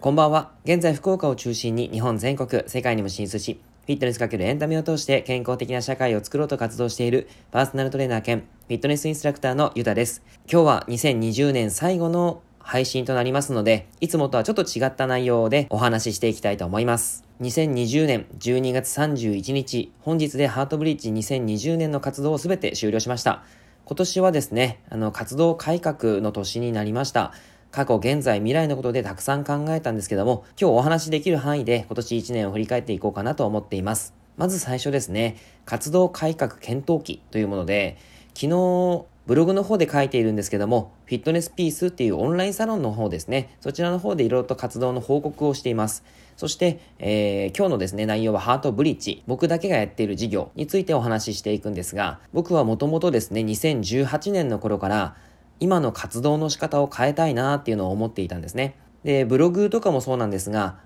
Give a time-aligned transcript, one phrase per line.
[0.00, 0.52] こんばんは。
[0.64, 10.22] 現在福岡を中心に日本全国、世界にも進出し、フィットネスかけるエンタメを通して健康的な社会を作ろうと活動しているパーソナルトレーナー兼フィットネスインストラクターのゆたです。
[10.50, 17.24] 今日は2020年最後の配信となりますので、いつもとはちょっと違った内容でお話ししていきたいと思います。
[17.40, 23.42] 2020年12月31日、本日でハートブリッジ2020年の活動をすべて終了しました。
[23.86, 27.32] 今年はですね、あの、活動改革の年になりました。
[27.70, 34.14] 過去、現在、未来のことでたくさん考えたんですけども、今日お話しできる範囲で今年1年を振り返っていこうかなと思っています。
[34.36, 37.96] まず最初ですね、活動改革検討期というもので、
[38.34, 46.02] 昨日、ブログの方で書いているんですけども、フィットネスピースっていうオンラインサロンの方ですね、そちらの方でいろいろと活動の報告をしています。
[46.36, 55.14] そして、えー、今日のですね、内容はハートブリッジ、僕だけがやっている事業についてお話ししていくんですが、僕はもともとですね、2018年の頃から、
[55.60, 58.74] 今の活動の仕方を変えたいなっていうのを思っていたんですね。
[59.04, 60.80] で、ブログとかもそうなんですが、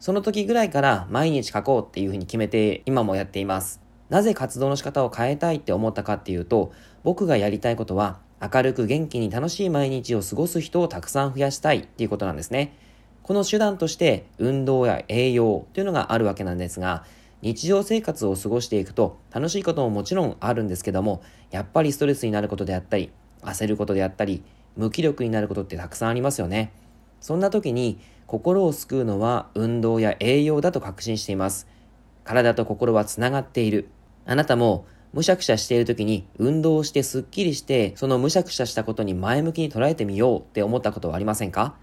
[0.00, 3.85] その時ぐらいから毎日書こうっていうふうに決めて今もやっています。
[4.08, 12.76] なぜ活動の仕方を変えたいって思ったかっていうと、僕がやりたいことは、明るく元気に楽しい毎日を過ごす人をたくさん増やしたいっていうことなんですね。
[13.22, 17.04] この手段として運動や栄養というのがあるわけなんですが、
[17.42, 23.10] 日常生活を過ごしていくと楽しいことももちろんあるんですけども、やっぱりストレスになることであったり、
[23.42, 24.44] 焦ることであったり、
[24.76, 26.72] 無気力になることってたくさんありますよね。
[27.20, 31.66] そんな時に心を救うのは運動や栄養だと確信しています。
[32.24, 33.88] 体と心はつながっている。
[34.26, 41.76] あなたもむしゃくしゃしている時に運動をしてスッキリしてそのむしゃくしゃしたことに前向きに捉えてみようって思ったことはありませんか？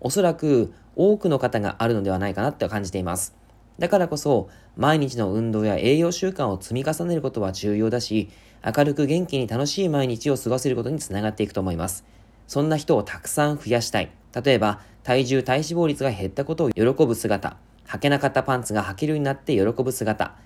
[0.00, 3.34] おそらく多くの方があるのではないかなって感じています。
[3.78, 8.30] だからこそ毎日の運動や栄養習慣を積み重ねることは重要だし
[8.64, 12.04] 明るく元気に楽しい毎日を過ごせることにつながっていくと思います。
[12.46, 14.10] そんな人をたくさん増やしたい。
[14.44, 17.56] 例えば体重体脂肪率が減ったことを喜ぶ姿。
[17.86, 20.36] 履けなかったパンツが履けるようになって喜ぶ姿。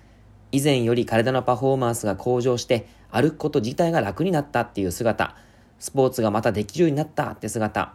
[0.51, 5.35] 以前より体のパフォーマンスが向上して歩くこと自体が楽になったっていう姿、
[5.79, 7.93] スポーツがまたできるようになったって姿、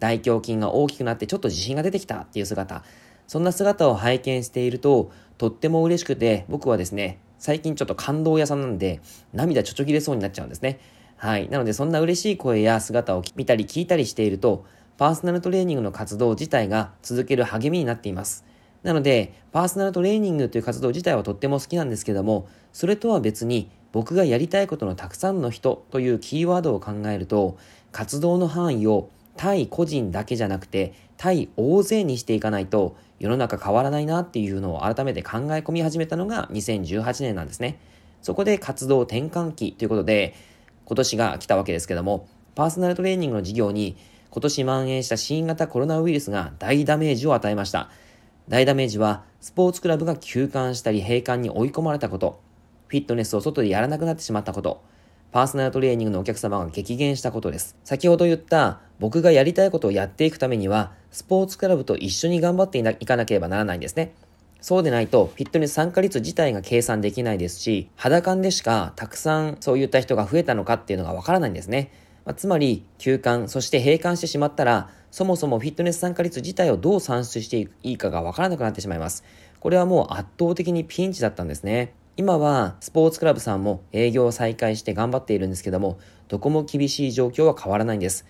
[0.00, 2.82] 大胸筋が大きくなってちょっと自信が出てきたっていう姿、
[3.26, 9.00] そんな姿を拝見していると、とっても嬉しくて、僕はですね、最近ちょっと感動屋さんなんで、
[9.32, 10.80] 涙ちょちょぎれそうになっちゃうんですね。
[11.16, 11.48] はい。
[11.48, 14.64] なので、そんな嬉しい声や姿を見たり聞いたりしていると、
[14.96, 18.44] パーソナルトレーニングの活動自体が続ける励みになっています。
[18.82, 27.56] なので、パーソナルトレーニングという活動自体はとっても好きなんですけども、それとは別に僕がやりたいことのたくさんの人というキーワードを考えると、
[27.92, 37.78] 活動の範囲を対個人だけじゃなくて、対大勢にしていかないと世の中変わらないなっていうのを改めて考え込み始めたのが2018年なんですね。
[38.22, 40.34] そこで活動転換期ということで、
[40.84, 43.96] 今年が来たわけですけども、パーソナルトレーニングの事業に
[44.30, 47.90] 今年蔓延した新型コロナウイルスが大ダメージを与えました。
[48.48, 52.40] 大ダメージは、スポーツクラブが休館したり閉館に追い込まれたこと、
[52.86, 54.80] フィットネスを外でやらなくなってしまったこと、
[55.32, 57.76] パーソナルトレーニングのお客様が激減したことです。
[57.84, 64.14] 先ほど言った僕がやりたいことをやっていくためには、スポーツクラブと一緒に頑張っていかなければならないんですね。
[64.62, 71.92] そうでないと、フィットネス参加率自体が計算できないですし、肌感でしかたくさんそういった人が増えたのかっていうのがわからないんですね。
[72.24, 79.24] まあ、つまり、休館、そして閉館してしまったら、そもそもフィットネス参加率自体をどう算出していいかがわからなくなってしまいます。
[79.60, 81.94] これはもう圧倒的にピンチだったんですね。
[82.16, 85.98] 今はスポーツクラブさんも営業を再開して頑張っているんですけども、
[86.28, 88.26] どこも厳しい状況は変わらないんです。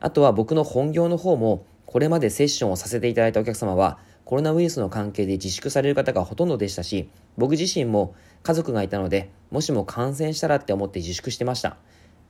[0.00, 11.76] あとは僕の本業の方も、これまでセッションをさせていただいたお客様は、コロナウイルスの関係で自粛される方がほとんどでしたし、僕自身も家族がいたので、もしも感染したらって思って自粛してました。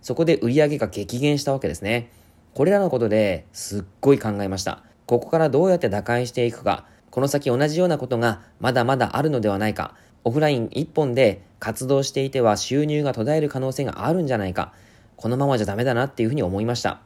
[0.00, 2.10] そこで売り上げが激減したわけですね。
[2.54, 4.82] これらのことですっごい考えました。
[5.06, 14.72] ここからどうやって打開していくか、この先同じようなことがまだまだあるのではないか、オフライン一本で活動していては収入が途絶える可能性があるんじゃないか、
[15.16, 17.00] このままじゃダメだなっていうふうに思いました。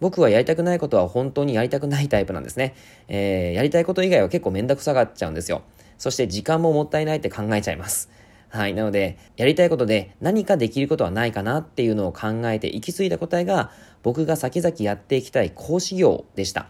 [0.00, 2.74] 僕はやりたくないことは本当にやりたくないタイプなんですね。
[3.08, 5.62] えー、やりたいこと以外は結構めんどくさがっちゃうんですよ。
[5.98, 8.10] そして時間ももったいないって考えちゃいます。
[8.48, 8.74] はい。
[8.74, 13.70] なので、やりたいことで何かできることはないかなっていうのを考えて行き着いた答えが、
[14.02, 16.68] 僕が先々やっていきたい講師業でした。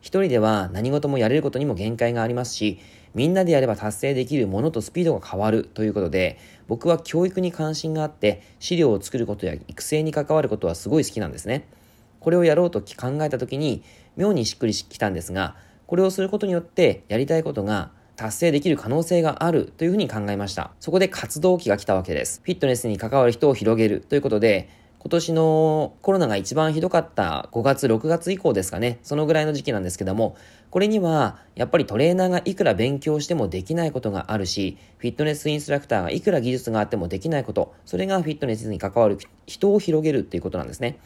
[0.00, 2.80] 一人では何事もやれることにも限界がありますし、
[3.14, 11.66] みんなでやれば達成できるものとスピードが変わるということで、僕は教育に関心があって、資料を作ることや育成に関わることはすごい好きなんですね。
[12.20, 13.82] これをやろうと考えた時に、
[14.16, 17.92] 妙にしっくりきたんですが、これをすることによって、やりたいことが
[18.22, 20.70] 達成できる可能性があるというふうに考えました。
[20.78, 22.40] そこで活動期が来たわけです。
[22.44, 24.68] フィットネスに関わる人を広げるということで、
[25.00, 29.00] 今年のコロナが一番ひどかった5月、6月以降ですかね。
[29.02, 30.36] そのぐらいの時期なんですけども、
[30.70, 41.00] これにはやっぱりトレーナーがいくら勉強してもできないことがあるし、フィットネスインストラクターがいくら技術があってもできないこと、それがフィットネスに関わる人を広げるっていうことなんですね。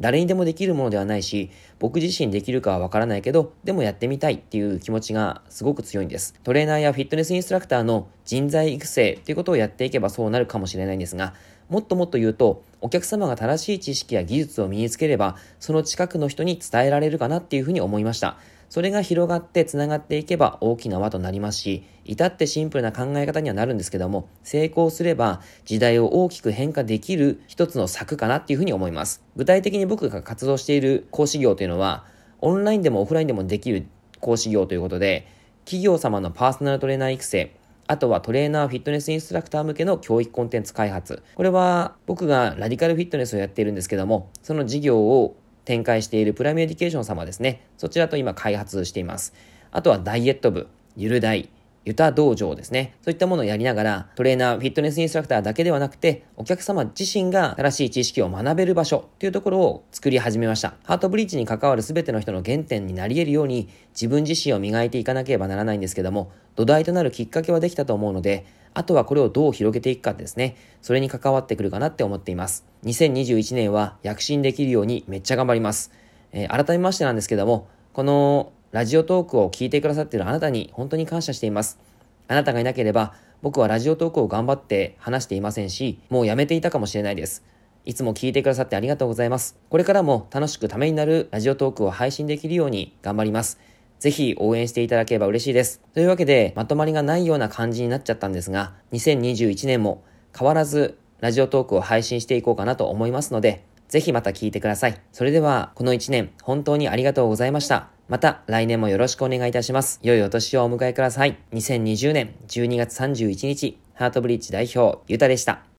[0.00, 6.34] 誰にでもできるものではないし、僕自身できるかはわからないけど、でもやってみたいっていう気持ちがすごく強いんです。
[6.42, 11.34] トレーナーやフィットネスインストラクターの人材育成っていうことをやっていけばそうなるかもしれないんですが、
[11.68, 18.36] もっともっと言うと、お客様が正しい知識や技術を身につければ、その近くの人に伝えられるかなっていうふうに思いました。
[18.74, 29.22] それが広がって繋がっていけば大きな輪となりますし、至ってシンプルな考え方にはなるんですけども、成功すれば時代を大きく変化できる一つの策かなっていうふうに思います。
[29.36, 32.04] 具体的に僕が活動している講師業というのは、
[32.40, 33.86] オンラインでもオフラインでもできる
[34.18, 35.28] 講師業ということで、
[35.64, 37.54] 企業様のパーソナルトレーナー育成、
[37.86, 41.22] あとはトレーナー、フィットネスインストラクター向けの教育コンテンツ開発。
[41.36, 47.62] これは僕がラディカルフィットネスをやっているんですけども、その事業を展開しているプライムエディケーション様ですね。
[47.78, 49.34] そちらと今開発しています。
[49.70, 51.48] あとはダイエット部、ゆるダイ、
[51.84, 52.94] ユタ道場ですね。
[53.02, 60.74] そういったものをやりながら、トレーナー、フィットネスインストラクターだけではなくて、お客様自身が正しい知識を学べる場所というところを作り始めました。
[60.84, 70.56] ハートブリッジに関わる全ての人の原点になり得るように、自分自身を磨いていかなければならないんですけども、土台となるきっかけはできたと思うので、あとはこれをどう広げていくかですね。
[70.82, 72.64] それに関わってくるかなって思っています。
[72.84, 75.92] 2021年は躍進できるようにめっちゃ頑張ります。
[76.32, 81.78] えー、改めましてなんですけども、このラジオトークを聞いてくださっているあなたに本当に感謝しています。
[82.26, 87.44] あなたがいなければ、僕はラジオトークを頑張って話していませんし、もうやめていたかもしれないです。
[87.84, 89.56] いつも聞いてくださってありがとうございます。
[89.68, 93.60] これからも楽しくためになるラジオトークを配信できるように頑張ります。
[94.04, 95.80] ぜひ応援していただければ嬉しいです。
[95.94, 100.04] というわけで、まとまりがないような感じになっちゃったんですが、2021年も
[100.38, 105.00] 変わらずラジオトークを配信していこうかなと思いますので、ぜひまた聞いてください。
[105.10, 107.88] それでは、この1年、本当にありがとうございました。
[108.08, 110.00] また来年もよろしくお願いいたします。
[110.02, 111.38] 良いお年をお迎えください。
[111.54, 115.64] 2020年12月31日、ハートブリッジ代表、ゆたでした。